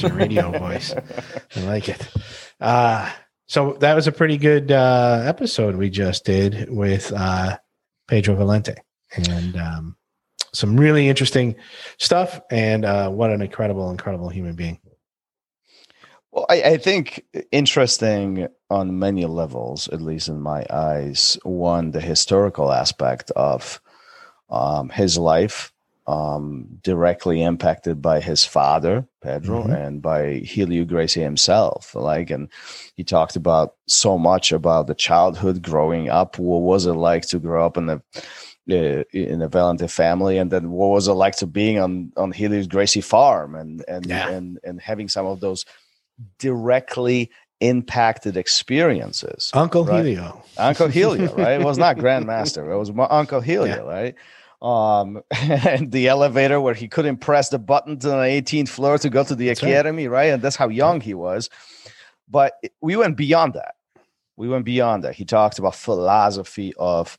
[0.00, 0.94] That's radio voice.
[1.56, 2.08] I like it.
[2.60, 3.10] Uh,
[3.46, 7.58] so that was a pretty good uh, episode we just did with uh,
[8.08, 8.76] Pedro Valente
[9.12, 9.96] and um,
[10.52, 11.56] some really interesting
[11.98, 12.40] stuff.
[12.50, 14.78] And uh, what an incredible, incredible human being.
[16.30, 21.36] Well, I, I think interesting on many levels, at least in my eyes.
[21.42, 23.80] One, the historical aspect of
[24.48, 25.72] um, his life
[26.10, 29.86] um, directly impacted by his father, Pedro, Mhm.
[29.86, 30.20] and by
[30.52, 31.94] Helio Gracie himself.
[31.94, 32.48] Like, and
[32.96, 36.38] he talked about so much about the childhood growing up.
[36.38, 38.02] What was it like to grow up in the
[38.70, 42.32] uh, in a Valente family, and then what was it like to being on on
[42.32, 44.28] Helio Gracie farm, and and Yeah.
[44.30, 45.64] and and having some of those
[46.38, 47.30] directly
[47.60, 49.50] impacted experiences.
[49.54, 50.04] Uncle Right.
[50.06, 50.42] Helio.
[50.56, 51.60] Uncle Helio, right?
[51.60, 52.72] It was not Grandmaster.
[52.72, 54.14] It was my Uncle Helio, right?
[54.62, 59.08] Um, and the elevator where he couldn't press the button to the 18th floor to
[59.08, 60.26] go to the That's academy, right.
[60.26, 61.50] And that's how young he was.
[62.28, 63.74] But we went beyond that.
[64.36, 65.14] We went beyond that.
[65.14, 67.18] He talked about philosophy of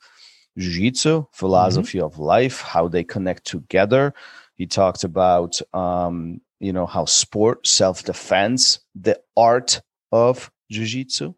[0.57, 4.13] jiu-jitsu, philosophy of life, how they connect together.
[4.55, 11.33] He talked about um, you know, how sport, self-defense, the art of jiu-jitsu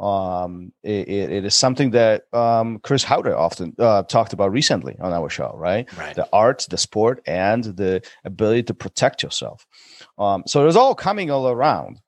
[0.00, 4.96] um, it, it- it is something that um, Chris Howder often uh, talked about recently
[4.98, 5.86] on our show, right?
[5.98, 6.16] Right.
[6.16, 9.66] The art, the sport, and the ability to protect yourself.
[10.18, 12.00] Um, so it's all coming all around,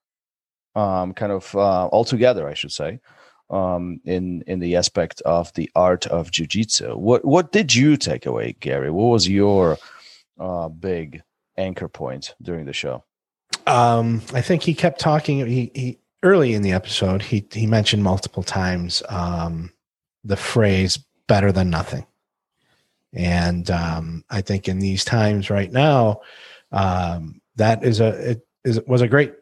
[0.74, 3.00] um, kind of uh, all together, I should say,
[3.50, 6.96] um, in in the aspect of the art of jujitsu.
[6.96, 8.90] What what did you take away, Gary?
[8.90, 9.76] What was your
[10.40, 11.22] uh, big
[11.58, 13.04] anchor point during the show?
[13.66, 15.46] Um, I think he kept talking.
[15.46, 19.72] He, he early in the episode, he he mentioned multiple times um,
[20.24, 22.06] the phrase "better than nothing,"
[23.12, 26.20] and um, I think in these times right now,
[26.70, 29.34] um, that is a it is was a great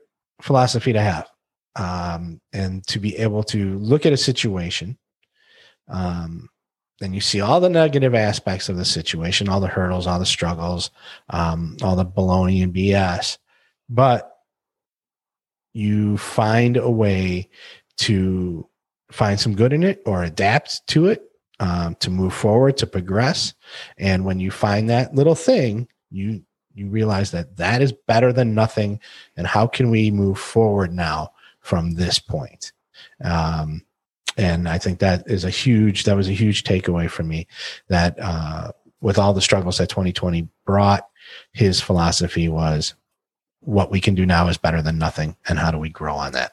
[0.42, 1.28] philosophy to have,
[1.76, 4.98] um, and to be able to look at a situation.
[5.88, 6.48] Um,
[7.00, 10.26] then you see all the negative aspects of the situation, all the hurdles, all the
[10.26, 10.90] struggles,
[11.30, 13.38] um, all the baloney and BS
[13.90, 14.38] but
[15.72, 17.48] you find a way
[17.98, 18.66] to
[19.10, 23.54] find some good in it or adapt to it um, to move forward to progress.
[23.98, 26.42] And when you find that little thing you
[26.74, 29.00] you realize that that is better than nothing.
[29.36, 32.72] And how can we move forward now from this point?
[33.22, 33.82] Um,
[34.36, 37.46] and i think that is a huge that was a huge takeaway for me
[37.88, 38.70] that uh,
[39.00, 41.08] with all the struggles that 2020 brought
[41.52, 42.94] his philosophy was
[43.60, 46.32] what we can do now is better than nothing and how do we grow on
[46.32, 46.52] that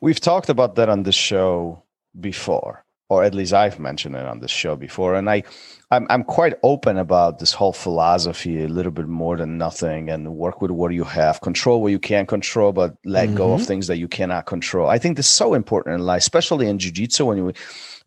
[0.00, 1.82] We've talked about that on this show
[2.20, 5.42] before, or at least I've mentioned it on this show before, and I,
[5.90, 10.36] I'm I'm quite open about this whole philosophy, a little bit more than nothing, and
[10.36, 13.66] work with what you have, control what you can control, but let go of Mhm.
[13.66, 14.88] things that you cannot control.
[14.88, 17.52] I think this is so important in life, especially in jujitsu when you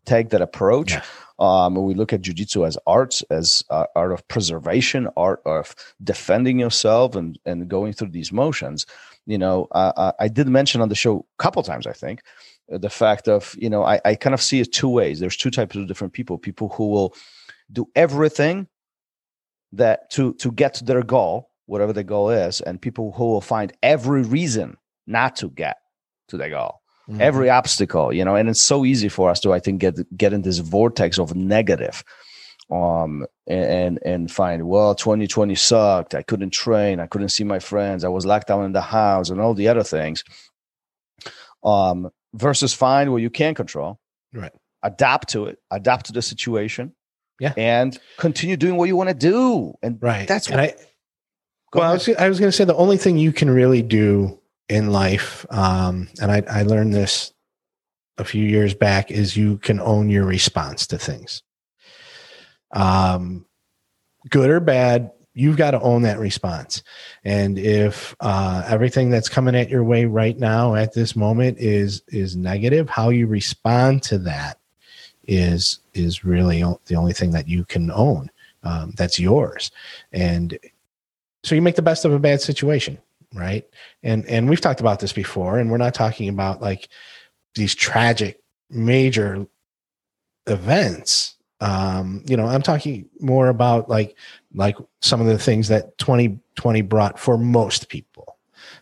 [0.06, 0.92] take that approach.
[0.94, 1.02] Yeah.
[1.42, 6.60] Um, we look at jujitsu as arts, as uh, art of preservation, art of defending
[6.60, 8.86] yourself, and and going through these motions.
[9.26, 12.24] You know uh, i did mention on the show a couple times i think
[12.74, 15.20] uh, the fact of you know I, I kind of see it two ways.
[15.20, 17.14] There's two types of different people people who will
[17.72, 18.68] do everything
[19.74, 23.42] that to to get to their goal whatever the goal is and people who will
[23.42, 24.76] find every reason
[25.08, 25.78] not to get
[26.28, 26.81] to their goal
[27.20, 30.32] every obstacle you know and it's so easy for us to i think get get
[30.34, 32.04] in this vortex of negative
[32.72, 36.16] um and and find well 2020 sucked.
[36.16, 37.02] I couldn't train.
[37.02, 38.06] I couldn't see my friends.
[38.06, 40.24] I was locked down in the house and all the other things
[41.64, 44.00] um versus find what you can control
[44.34, 44.54] Right.
[44.84, 46.94] adapt to it adapt to the situation
[47.42, 47.54] Yeah.
[47.58, 49.74] and continue doing what you want to do.
[49.84, 50.28] And right.
[50.28, 50.74] that's and i
[51.74, 53.82] Go well I was, I was going to say the only thing you can really
[53.82, 54.40] do
[54.70, 57.34] in life um, and I, I learned this
[58.18, 61.44] a few years back is you can own your response to things.
[62.72, 63.46] Um,
[64.30, 66.84] good or bad you've got to own that response.
[67.24, 72.02] And if uh, everything that's coming at your way right now at this moment is
[72.10, 74.60] is negative how you respond to that
[75.24, 78.30] is is really the only thing that you can own
[78.64, 79.72] um, that's yours.
[80.12, 80.58] And
[81.44, 83.00] so you make the best of a bad situation
[83.34, 83.66] right
[84.04, 86.90] and and we've talked about this before and we're not talking about like
[87.56, 89.46] these tragic major
[90.48, 94.18] events Um, you know, I'm talking more about like
[94.54, 98.40] like some of the things that 2020 brought for most people,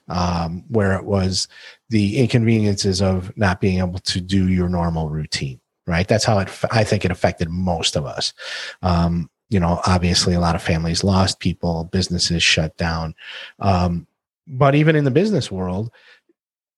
[0.07, 1.47] um, where it was
[1.89, 5.59] the inconveniences of not being able to do your normal routine.
[5.87, 6.07] Right.
[6.07, 6.49] That's how it.
[6.71, 8.33] I think it affected most of us.
[8.81, 13.13] Um, you know, obviously, a lot of families lost people, businesses shut down.
[13.59, 14.07] Um,
[14.49, 15.91] but even in the business world,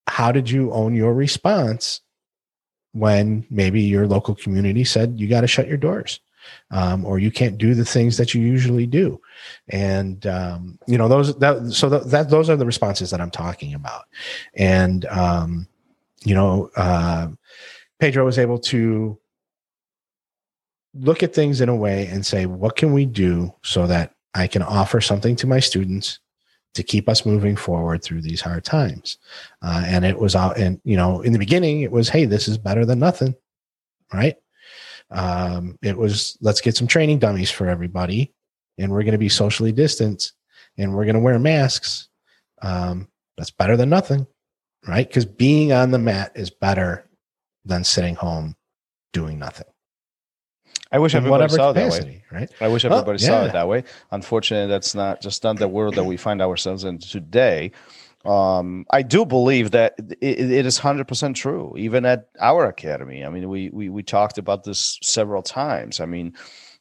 [0.07, 2.01] how did you own your response
[2.91, 6.19] when maybe your local community said you got to shut your doors
[6.71, 9.21] um, or you can't do the things that you usually do?
[9.69, 13.31] And um, you know those that so that, that, those are the responses that i'm
[13.31, 14.03] talking about.
[14.53, 15.67] And um,
[16.25, 17.29] you know uh,
[17.99, 19.17] pedro was able to
[20.93, 24.45] look at things in a way and say what can we do so that i
[24.45, 26.19] can offer something to my students
[26.73, 29.17] to keep us moving forward through these hard times.
[29.61, 32.47] Uh, and it was out, and you know, in the beginning, it was, hey, this
[32.47, 33.35] is better than nothing,
[34.13, 34.37] right?
[35.09, 38.33] Um, it was, let's get some training dummies for everybody,
[38.77, 40.33] and we're going to be socially distanced,
[40.77, 42.07] and we're going to wear masks.
[42.61, 43.07] Um,
[43.37, 44.25] that's better than nothing,
[44.87, 45.07] right?
[45.07, 47.09] Because being on the mat is better
[47.65, 48.55] than sitting home
[49.13, 49.67] doing nothing.
[50.91, 52.39] I wish everybody saw capacity, that way.
[52.39, 52.51] Right?
[52.59, 53.83] I wish everybody saw it that way.
[54.11, 57.71] Unfortunately, that's not just not the world that we find ourselves in today.
[58.25, 63.25] Um, I do believe that it, it is hundred percent true, even at our academy.
[63.25, 65.99] I mean, we we we talked about this several times.
[65.99, 66.33] I mean,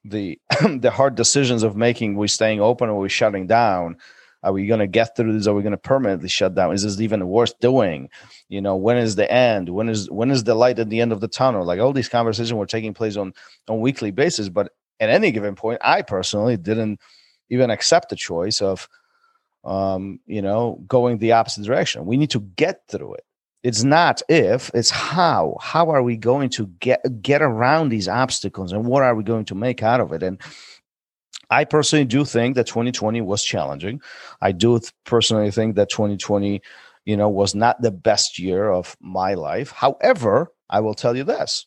[0.04, 0.38] the
[0.78, 3.96] the hard decisions of making we staying open or we shutting down
[4.42, 5.46] are we going to get through this?
[5.46, 6.72] Are we going to permanently shut down?
[6.72, 8.08] Is this even worth doing?
[8.48, 9.68] You know, when is the end?
[9.68, 11.64] When is when is the light at the end of the tunnel?
[11.64, 13.34] Like all these conversations were taking place on
[13.68, 17.00] on weekly basis, but at any given point, I personally didn't
[17.48, 18.88] even accept the choice of,
[19.64, 22.06] um, you know, going the opposite direction.
[22.06, 23.24] We need to get through it.
[23.62, 25.56] It's not if, it's how.
[25.60, 29.44] How are we going to get get around these obstacles, and what are we going
[29.46, 30.22] to make out of it?
[30.22, 30.40] And
[31.50, 34.00] I personally do think that 2020 was challenging.
[34.40, 36.62] I do personally think that 2020,
[37.04, 39.72] you know, was not the best year of my life.
[39.72, 41.66] However, I will tell you this.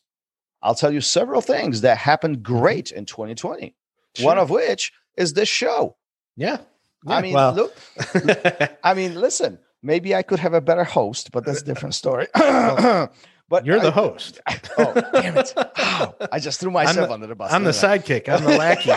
[0.62, 2.56] I'll tell you several things that happened mm-hmm.
[2.56, 3.74] great in 2020.
[4.16, 4.26] Sure.
[4.26, 5.96] One of which is this show.
[6.36, 6.58] Yeah.
[7.06, 7.52] yeah I mean, well.
[7.52, 7.76] look,
[8.84, 12.26] I mean, listen, maybe I could have a better host, but that's a different story.
[13.48, 14.40] But you're the I, host.
[14.78, 15.52] oh, damn it!
[15.56, 17.52] Oh, I just threw myself the, under the bus.
[17.52, 17.98] I'm the I?
[17.98, 18.28] sidekick.
[18.28, 18.92] I'm the lackey.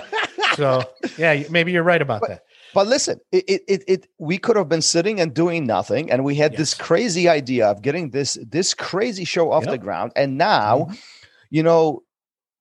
[0.57, 0.83] So
[1.17, 2.43] yeah, maybe you're right about but, that.
[2.73, 6.35] But listen, it, it it we could have been sitting and doing nothing, and we
[6.35, 6.59] had yes.
[6.59, 9.71] this crazy idea of getting this this crazy show off yep.
[9.71, 10.93] the ground, and now, mm-hmm.
[11.49, 12.03] you know,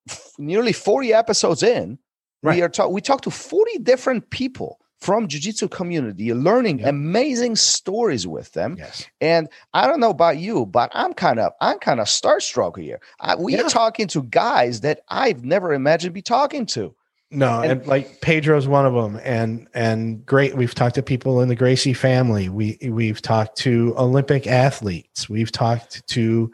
[0.09, 1.99] f- nearly 40 episodes in,
[2.43, 2.57] right.
[2.57, 6.89] we are talk we talked to 40 different people from jiu-jitsu community learning yep.
[6.89, 9.07] amazing stories with them yes.
[9.21, 12.99] and i don't know about you but i'm kind of i'm kind of starstruck here
[13.21, 13.63] I, we yeah.
[13.63, 16.95] are talking to guys that i've never imagined be talking to
[17.31, 20.57] no, and, and, like Pedro's one of them, and and great.
[20.57, 22.49] We've talked to people in the Gracie family.
[22.49, 25.29] We we've talked to Olympic athletes.
[25.29, 26.53] We've talked to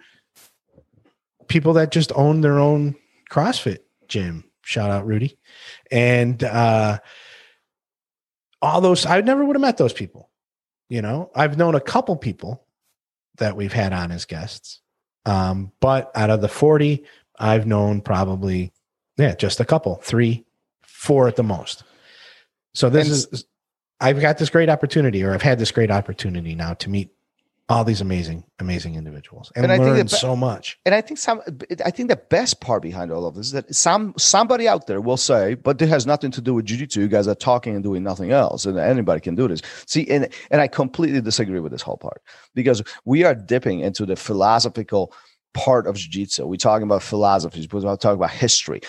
[1.48, 2.94] people that just own their own
[3.30, 4.44] CrossFit gym.
[4.62, 5.38] Shout out Rudy,
[5.90, 7.00] and uh,
[8.62, 9.04] all those.
[9.04, 10.30] I never would have met those people.
[10.88, 12.64] You know, I've known a couple people
[13.36, 14.81] that we've had on as guests,
[15.26, 17.05] um, but out of the forty,
[17.38, 18.72] I've known probably
[19.19, 20.46] yeah, just a couple, three
[21.03, 21.82] four at the most.
[22.75, 23.44] So this and is
[24.01, 27.11] I've got this great opportunity, or I've had this great opportunity now to meet
[27.69, 30.79] all these amazing, amazing individuals and, and learn that, so much.
[30.85, 31.41] And I think some,
[31.85, 35.01] I think the best part behind all of this is that some somebody out there
[35.01, 36.97] will say, "But it has nothing to do with jujitsu.
[36.97, 40.29] You guys are talking and doing nothing else, and anybody can do this." See, and
[40.53, 42.23] and I completely disagree with this whole part
[42.55, 45.13] because we are dipping into the philosophical
[45.55, 46.47] part of jiu-jitsu.
[46.47, 48.81] We're talking about philosophies, we're talking about history.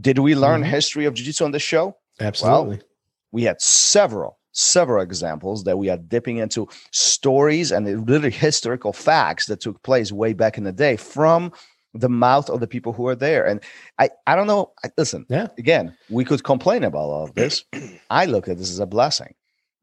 [0.00, 0.70] Did we learn mm-hmm.
[0.70, 1.96] history of jiu-jitsu on this show?
[2.20, 2.76] Absolutely.
[2.76, 2.86] Well,
[3.32, 9.46] we had several several examples that we are dipping into stories and really historical facts
[9.46, 11.52] that took place way back in the day from
[11.92, 13.44] the mouth of the people who are there.
[13.46, 13.60] And
[13.98, 14.72] I, I don't know.
[14.96, 15.48] Listen, yeah.
[15.58, 17.64] again, we could complain about all of this.
[18.10, 19.34] I look at this as a blessing.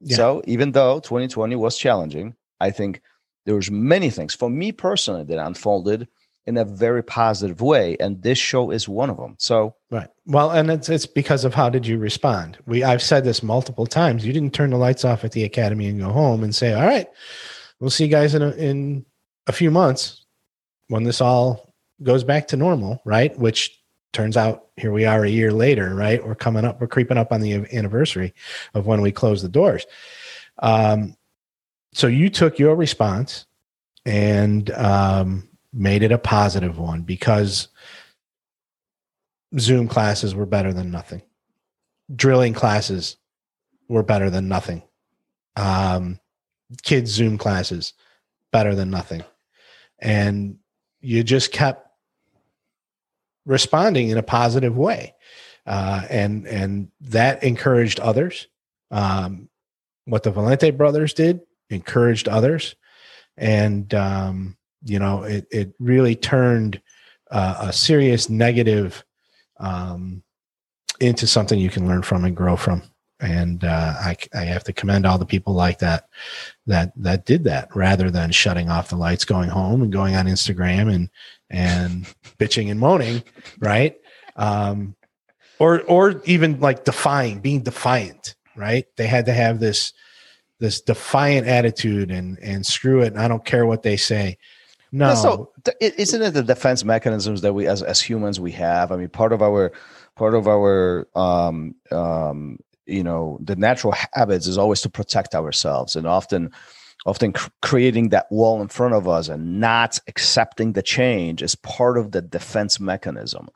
[0.02, 0.18] Yeah.
[0.18, 3.02] So even though 2020 was challenging, I think
[3.46, 6.08] there was many things for me personally that unfolded
[6.48, 10.08] in a very positive way and this show is one of them so right.
[10.26, 12.58] Well and it's it's because of how did you respond?
[12.66, 14.26] We i've said this multiple times.
[14.26, 16.86] You didn't turn the lights off at the academy and go home and say all
[16.86, 17.08] right
[17.80, 19.06] we'll see you guys in a, in
[19.48, 20.26] a few months
[20.88, 23.38] when this all goes back to normal right?
[23.38, 23.80] Which
[24.12, 26.26] turns out here we are a year later right?
[26.26, 28.34] We're coming up we're creeping up on the anniversary
[28.74, 29.86] of when we closed the doors.
[30.60, 31.16] Um
[31.94, 33.46] so you took your response
[34.06, 37.70] and um made it a positive one because
[39.60, 41.22] Zoom classes were better than nothing.
[42.14, 43.18] Drilling classes
[43.88, 44.84] were better than nothing.
[45.56, 46.20] Um,
[46.84, 47.94] kids Zoom classes
[48.52, 49.24] better than nothing.
[50.00, 50.58] And
[51.00, 51.88] you just kept
[53.46, 55.16] responding in a positive way.
[55.66, 58.48] Uh, and and that encouraged others.
[58.90, 59.48] Um,
[60.06, 62.76] what the Valente brothers did encouraged others,
[63.38, 66.82] and um, you know it it really turned
[67.32, 69.04] uh, a serious negative
[69.60, 70.24] um,
[71.00, 72.84] into something you can learn from and grow from.
[73.20, 76.10] And uh, I, I have to commend all the people like that
[76.66, 80.26] that that did that rather than shutting off the lights, going home, and going on
[80.26, 81.10] Instagram and
[81.50, 82.06] and
[82.40, 83.24] bitching and moaning,
[83.60, 83.96] right?
[84.36, 84.96] Um,
[85.60, 88.88] or or even like defying, being defiant, right?
[88.98, 89.94] They had to have this
[90.60, 93.14] this defiant attitude and and screw it.
[93.14, 94.40] And I don't care what they say.
[94.92, 95.16] No.
[95.16, 98.92] So isn't it the defense mechanisms that we as as humans we have?
[98.92, 99.72] I mean, part of our
[100.16, 105.96] part of our um um you know the natural habits is always to protect ourselves
[105.96, 106.52] and often
[107.06, 111.56] often cr- creating that wall in front of us and not accepting the change is
[111.56, 113.48] part of the defense mechanism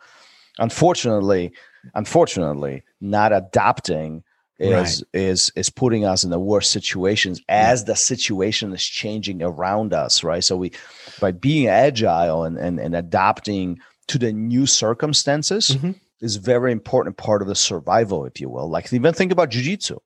[0.58, 1.52] unfortunately
[1.94, 4.24] unfortunately not adapting
[4.60, 5.22] is right.
[5.22, 7.86] is is putting us in the worst situations as yeah.
[7.86, 10.72] the situation is changing around us right so we
[11.20, 15.92] by being agile and and, and adapting to the new circumstances mm-hmm.
[16.22, 19.98] is very important part of the survival if you will like even think about jiu-jitsu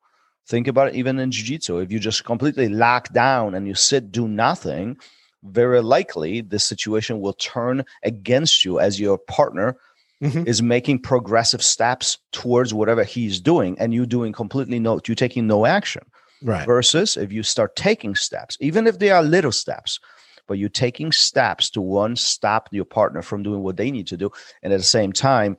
[0.47, 4.11] think about it even in jiu-jitsu if you just completely lock down and you sit
[4.11, 4.97] do nothing
[5.43, 9.77] very likely this situation will turn against you as your partner
[10.21, 10.43] mm-hmm.
[10.45, 15.47] is making progressive steps towards whatever he's doing and you doing completely no you taking
[15.47, 16.03] no action.
[16.41, 16.65] Right.
[16.65, 19.99] Versus if you start taking steps even if they are little steps
[20.47, 24.17] but you're taking steps to one stop your partner from doing what they need to
[24.17, 24.31] do
[24.63, 25.57] and at the same time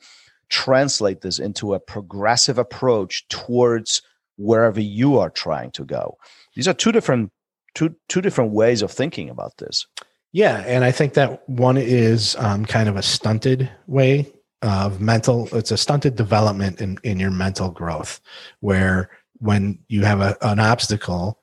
[0.48, 4.02] translate this into a progressive approach towards
[4.36, 6.16] wherever you are trying to go.
[6.56, 7.30] These are two different
[7.74, 9.86] two two different ways of thinking about this.
[10.32, 15.48] Yeah and i think that one is um, kind of a stunted way of mental
[15.52, 18.20] it's a stunted development in in your mental growth
[18.60, 21.40] where when you have a, an obstacle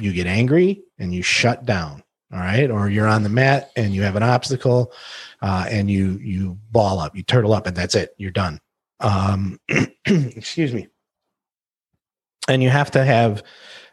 [0.00, 2.02] you get angry and you shut down
[2.32, 2.70] all right?
[2.70, 4.92] Or you're on the mat and you have an obstacle
[5.42, 8.60] uh, and you you ball up you turtle up and that's it you're done.
[9.00, 9.58] Um,
[10.06, 10.88] excuse me.
[12.48, 13.42] And you have to have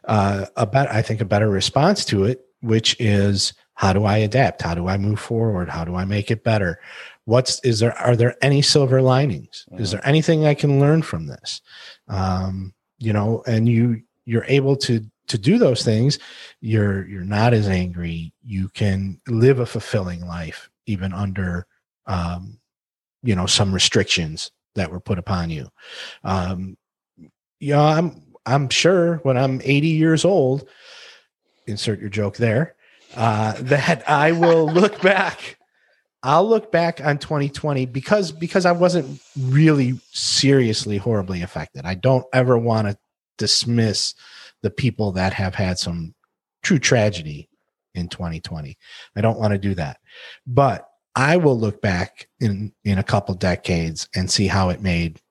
[0.06, 4.18] uh, a better i think a better response to it which is how do i
[4.18, 4.62] adapt?
[4.62, 5.70] How do i move forward?
[5.70, 6.80] How do i make it better
[7.30, 9.66] what's is there are there any silver linings?
[9.72, 9.84] Mm-hmm.
[9.84, 11.62] is there anything i can learn from this?
[12.08, 16.20] Um, you know and you you're able to to do those things.
[16.62, 18.34] You're you're not as angry.
[18.44, 21.68] You can live a fulfilling life even under
[22.08, 22.60] um,
[23.24, 25.68] you know some restrictions that were put upon you.
[26.24, 26.78] Um,
[27.60, 30.68] you know i'm i'm sure when i'm 80 years old
[31.68, 32.76] insert your joke there
[33.16, 35.58] uh, that i will look back
[36.22, 41.86] I'll look back on 2020 because because I wasn't really seriously horribly affected.
[41.86, 42.98] I don't ever want to
[43.38, 44.16] dismiss
[44.62, 46.14] the people that have had some
[46.62, 47.50] true tragedy
[47.96, 48.78] in 2020.
[49.16, 50.00] I don't want to do that.
[50.46, 55.22] But I will look back in in a couple decades and see how it made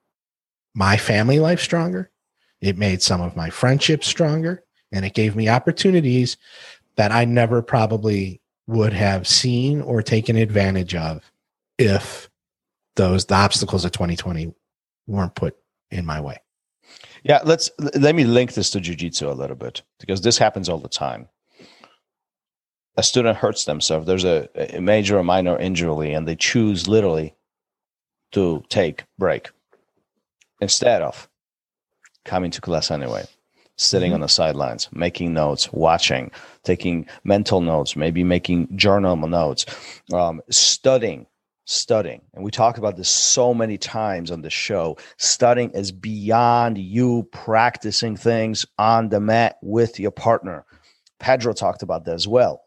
[0.73, 2.09] my family life stronger.
[2.61, 6.37] It made some of my friendships stronger and it gave me opportunities
[6.95, 11.31] that I never probably would have seen or taken advantage of
[11.79, 12.29] if
[12.95, 14.53] those the obstacles of 2020
[15.07, 15.57] weren't put
[15.89, 16.37] in my way.
[17.23, 20.77] Yeah, let's let me link this to jujitsu a little bit because this happens all
[20.77, 21.27] the time.
[22.95, 24.05] A student hurts themselves.
[24.05, 24.47] There's a,
[24.77, 27.33] a major or minor injury, and they choose literally
[28.33, 29.49] to take break
[30.61, 31.27] instead of
[32.23, 33.25] coming to class anyway
[33.79, 36.29] sitting on the sidelines, making notes, watching,
[36.63, 39.65] taking mental notes, maybe making journal notes,
[40.13, 41.25] um, studying,
[41.63, 42.21] studying.
[42.33, 44.97] And we talk about this so many times on the show.
[45.15, 50.65] Studying is beyond you practicing things on the mat with your partner.
[51.21, 52.61] Pedro talked about that as well.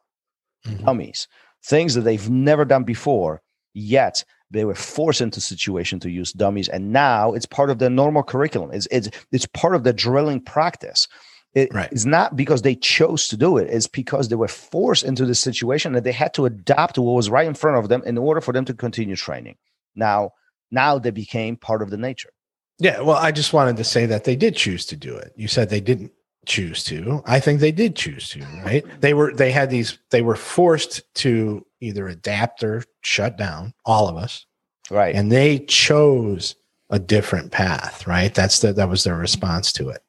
[0.66, 0.86] Mm-hmm.
[0.86, 1.28] Dummies,
[1.62, 3.42] things that they've never done before,
[3.74, 7.90] yet they were forced into situation to use dummies and now it's part of the
[7.90, 11.08] normal curriculum it's it's, it's part of the drilling practice
[11.54, 11.90] it, right.
[11.92, 13.68] It's not because they chose to do it.
[13.68, 17.12] It's because they were forced into the situation that they had to adapt to what
[17.12, 19.56] was right in front of them in order for them to continue training.
[19.94, 20.30] Now,
[20.70, 22.30] now they became part of the nature.
[22.78, 23.00] Yeah.
[23.00, 25.34] Well, I just wanted to say that they did choose to do it.
[25.36, 26.12] You said they didn't
[26.46, 27.22] choose to.
[27.26, 28.84] I think they did choose to, right?
[29.00, 34.08] They were, they had these, they were forced to either adapt or shut down, all
[34.08, 34.46] of us,
[34.90, 35.14] Right.
[35.14, 36.56] and they chose
[36.90, 40.02] a different path right that's the that was their response to it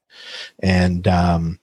[0.60, 1.58] and um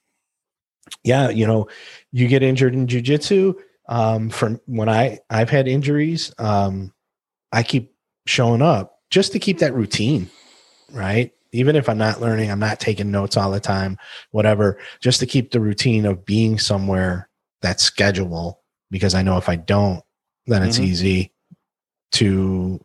[1.05, 1.69] yeah you know
[2.11, 3.55] you get injured in jujitsu
[3.91, 6.91] um from when i i've had injuries um
[7.53, 7.93] i keep
[8.25, 10.31] showing up just to keep that routine
[10.93, 13.99] right even if i'm not learning i'm not taking notes all the time
[14.31, 17.29] whatever just to keep the routine of being somewhere
[17.63, 20.03] that's schedule because i know if i don't
[20.47, 20.85] then it's Mhm.
[20.85, 21.33] easy
[22.13, 22.85] to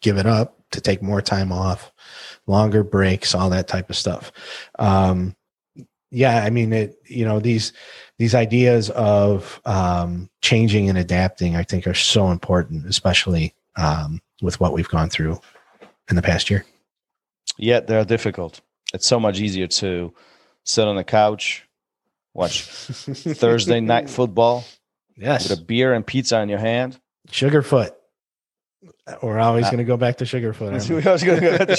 [0.00, 1.92] give it up to take more time off
[2.46, 4.32] longer breaks all that type of stuff
[4.78, 5.34] um
[6.10, 7.72] yeah i mean it you know these
[8.18, 14.58] these ideas of um changing and adapting i think are so important especially um with
[14.60, 15.38] what we've gone through
[16.08, 16.64] in the past year
[17.58, 18.60] Yet they're difficult.
[18.94, 20.12] It's so much easier to
[20.64, 21.66] sit on the couch,
[22.34, 24.64] watch Thursday night football
[25.16, 26.98] yes with a beer and pizza in your hand.
[27.30, 27.90] sugarfoot
[29.22, 31.02] we're always Uh, going to go back to sugarfoot we?
[31.02, 31.74] I was going to go back to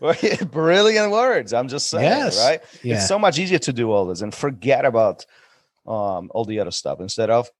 [0.00, 0.42] Sugarfoot.
[0.50, 1.52] Brilliant words.
[1.52, 2.38] I'm just saying, Yes.
[2.38, 2.60] right?
[2.82, 5.26] yeah It's so much easier to do all this and forget about
[5.86, 7.50] um, all the other stuff instead of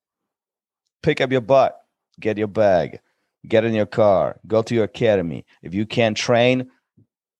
[1.02, 1.78] pick up your butt,
[2.18, 3.00] get your bag,
[3.48, 5.44] get in your car, go to your academy.
[5.62, 6.70] If you can't train,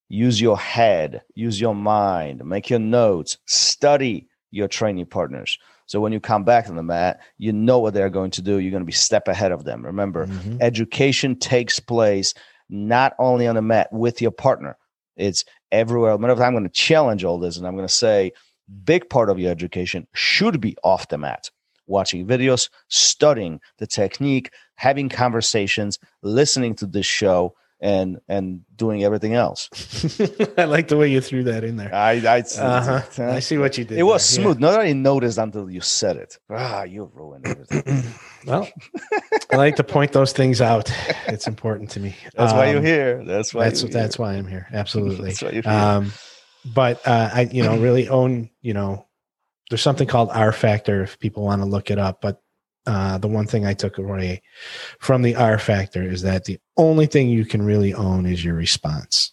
[0.09, 5.59] use your head, use your mind, make your notes, study your training partners.
[5.87, 8.59] So when you come back to the mat, you know what they're going to do.
[8.59, 9.85] You're going to be step ahead of them.
[9.85, 10.59] Remember, Mhm.
[10.61, 12.35] education takes place
[12.69, 14.79] not only on the mat with your partner
[15.19, 17.93] it's everywhere matter of fact i'm going to challenge all this and i'm going to
[17.93, 18.33] say
[18.85, 21.51] big part of your education should be off the mat
[21.93, 29.35] watching videos studying the technique having conversations listening to this show and and doing everything
[29.35, 29.69] else
[30.59, 33.03] i like the way you threw that in there i i, uh-huh.
[33.25, 34.45] i see what you did it was there, yeah.
[34.45, 38.05] smooth nobody noticed until you said it ah you ruined everything
[38.47, 38.69] well,
[39.53, 40.91] I like to point those things out.
[41.29, 42.17] It's important to me.
[42.35, 44.25] that's why you're Um, here that's why That's that's here.
[44.25, 44.67] why I'm here.
[44.73, 45.29] Absolutely.
[45.29, 45.73] that's why you're here.
[45.73, 46.13] Um,
[46.75, 48.51] but uh, I, you know, really own.
[48.61, 49.07] You know,
[49.73, 52.21] there's something called R factor if people want to look it up.
[52.21, 52.43] But
[52.85, 54.43] uh, the one thing I took away
[54.99, 58.55] from the R factor is that the only thing you can really own is your
[58.55, 59.33] response,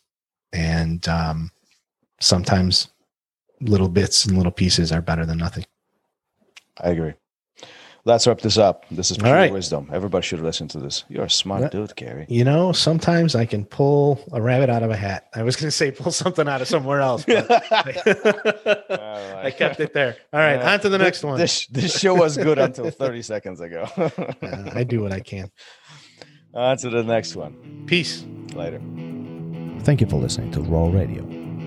[0.54, 1.52] and um,
[2.21, 2.88] sometimes
[3.60, 5.65] little bits and little pieces are better than nothing.
[6.80, 7.15] I agree.
[8.10, 8.86] Let's wrap this up.
[8.89, 9.52] This is All pure right.
[9.54, 9.88] wisdom.
[9.93, 11.04] Everybody should listen to this.
[11.10, 11.69] You're a smart Yeah.
[11.69, 12.26] dude, Gary.
[12.28, 15.28] You know, sometimes I can pull a rabbit out of a hat.
[15.36, 17.24] I was going to say pull something out of somewhere else.
[17.26, 20.17] But I kept it there.
[20.34, 21.38] All right, Uh, on to the next one.
[21.38, 23.88] This this show was good until 30 seconds ago.
[23.98, 25.52] Uh, I do what I can.
[26.54, 27.84] on to the next one.
[27.86, 28.26] Peace.
[28.56, 28.82] Later.
[29.84, 31.24] Thank you for listening to Raw Radio.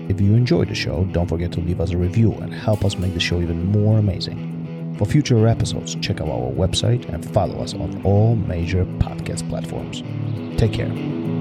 [0.09, 2.97] If you enjoyed the show, don't forget to leave us a review and help us
[2.97, 4.62] make the show even more amazing.
[4.97, 10.03] For future episodes, check out our website and follow us on all major podcast platforms.
[10.57, 11.32] Take care.